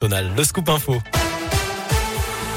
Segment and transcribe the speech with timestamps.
[0.00, 1.19] Donald, le scoop info.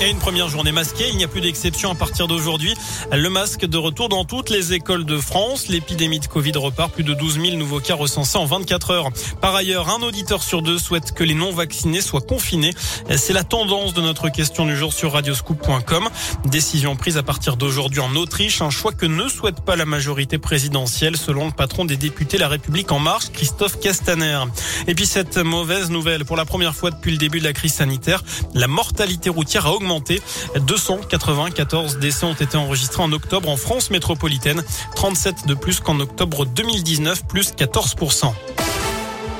[0.01, 2.73] Et une première journée masquée, il n'y a plus d'exception à partir d'aujourd'hui.
[3.11, 5.67] Le masque de retour dans toutes les écoles de France.
[5.67, 6.91] L'épidémie de Covid repart.
[6.91, 9.09] Plus de 12 000 nouveaux cas recensés en 24 heures.
[9.39, 12.73] Par ailleurs, un auditeur sur deux souhaite que les non-vaccinés soient confinés.
[13.15, 16.09] C'est la tendance de notre question du jour sur radioscoop.com.
[16.45, 18.61] Décision prise à partir d'aujourd'hui en Autriche.
[18.61, 22.49] Un choix que ne souhaite pas la majorité présidentielle selon le patron des députés La
[22.49, 24.39] République en marche, Christophe Castaner.
[24.87, 26.25] Et puis cette mauvaise nouvelle.
[26.25, 28.23] Pour la première fois depuis le début de la crise sanitaire,
[28.53, 30.21] la mortalité routière a augmenté augmenté.
[30.55, 34.63] 294 décès ont été enregistrés en octobre en France métropolitaine,
[34.95, 38.33] 37 de plus qu'en octobre 2019, plus 14%.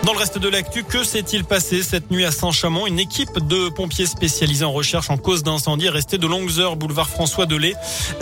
[0.06, 2.88] Dans le reste de l'actu, que s'est-il passé cette nuit à Saint-Chamond?
[2.88, 6.76] Une équipe de pompiers spécialisés en recherche en cause d'incendie est restée de longues heures
[6.76, 7.74] boulevard François Delay.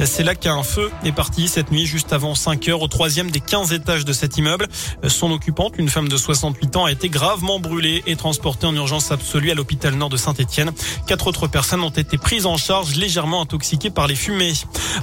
[0.05, 3.39] C'est là qu'un feu est parti cette nuit juste avant 5 heures au troisième des
[3.39, 4.67] 15 étages de cet immeuble.
[5.07, 9.11] Son occupante, une femme de 68 ans, a été gravement brûlée et transportée en urgence
[9.11, 10.71] absolue à l'hôpital nord de Saint-Etienne.
[11.07, 14.53] Quatre autres personnes ont été prises en charge légèrement intoxiquées par les fumées.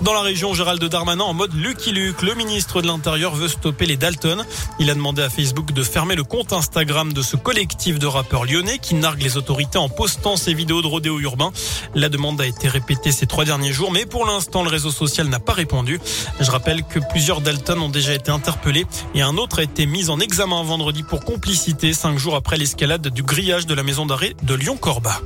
[0.02, 3.86] Dans la région, Gérald Darmanin en mode Lucky Luke, le ministre de l'Intérieur veut stopper
[3.86, 4.44] les Dalton.
[4.78, 8.78] Il a demandé à Facebook de fermer le compte de ce collectif de rappeurs lyonnais
[8.78, 11.50] qui nargue les autorités en postant ses vidéos de rodéo urbain.
[11.94, 15.28] La demande a été répétée ces trois derniers jours, mais pour l'instant, le réseau social
[15.28, 15.98] n'a pas répondu.
[16.38, 20.10] Je rappelle que plusieurs Dalton ont déjà été interpellés et un autre a été mis
[20.10, 24.34] en examen vendredi pour complicité cinq jours après l'escalade du grillage de la maison d'arrêt
[24.42, 25.20] de Lyon-Corba.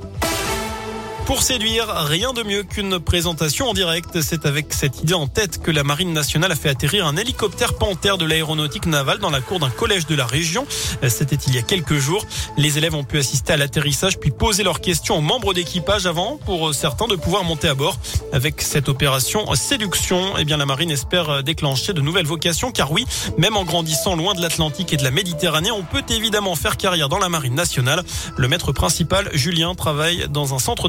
[1.27, 4.21] Pour séduire, rien de mieux qu'une présentation en direct.
[4.21, 7.75] C'est avec cette idée en tête que la Marine nationale a fait atterrir un hélicoptère
[7.75, 10.67] Panthère de l'aéronautique navale dans la cour d'un collège de la région.
[11.09, 12.27] C'était il y a quelques jours.
[12.57, 16.39] Les élèves ont pu assister à l'atterrissage puis poser leurs questions aux membres d'équipage avant,
[16.45, 17.99] pour certains, de pouvoir monter à bord.
[18.33, 23.07] Avec cette opération séduction, eh bien, la Marine espère déclencher de nouvelles vocations car oui,
[23.39, 27.09] même en grandissant loin de l'Atlantique et de la Méditerranée, on peut évidemment faire carrière
[27.09, 28.03] dans la Marine nationale.
[28.37, 30.89] Le maître principal, Julien, travaille dans un centre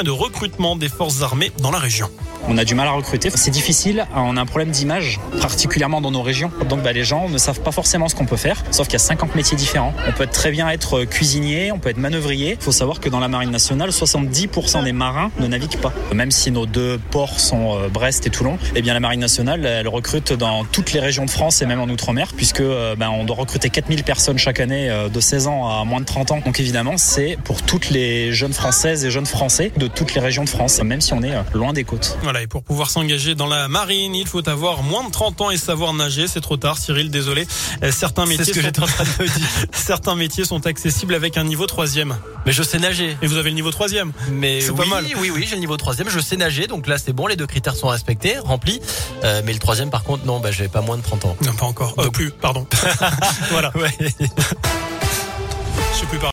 [0.00, 2.08] et de recrutement des forces armées dans la région.
[2.48, 6.10] On a du mal à recruter, c'est difficile, on a un problème d'image, particulièrement dans
[6.10, 6.50] nos régions.
[6.68, 8.96] Donc bah, les gens ne savent pas forcément ce qu'on peut faire, sauf qu'il y
[8.96, 9.92] a 50 métiers différents.
[10.08, 12.56] On peut très bien être cuisinier, on peut être manœuvrier.
[12.58, 15.92] Il faut savoir que dans la marine nationale, 70% des marins ne naviguent pas.
[16.14, 19.66] Même si nos deux ports sont euh, Brest et Toulon, eh bien la marine nationale,
[19.66, 23.10] elle recrute dans toutes les régions de France et même en Outre-mer, puisque euh, ben,
[23.10, 26.32] on doit recruter 4000 personnes chaque année euh, de 16 ans à moins de 30
[26.32, 26.40] ans.
[26.44, 30.44] Donc évidemment, c'est pour toutes les jeunes françaises et jeunes français de toutes les régions
[30.44, 32.16] de France, même si on est euh, loin des côtes.
[32.22, 35.50] Voilà, et pour pouvoir s'engager dans la marine, il faut avoir moins de 30 ans
[35.50, 36.28] et savoir nager.
[36.28, 37.48] C'est trop tard, Cyril, désolé.
[37.82, 38.82] Euh, certains métiers, ce que sont...
[38.84, 39.46] en train de dire.
[39.72, 42.16] Certains métiers sont accessibles avec un niveau troisième.
[42.46, 43.16] Mais je sais nager.
[43.22, 44.12] Et vous avez le niveau troisième.
[44.30, 45.04] Mais c'est oui, pas mal.
[45.18, 46.08] Oui, oui, j'ai le niveau troisième.
[46.08, 48.80] Je sais nager, donc là c'est bon, les deux critères sont respectés, remplis.
[49.24, 51.36] Euh, mais le troisième, par contre, non, bah, j'ai pas moins de 30 ans.
[51.44, 51.94] Non, pas encore.
[51.98, 52.66] Euh, plus, pardon.
[53.50, 53.72] voilà.
[53.76, 53.90] Ouais.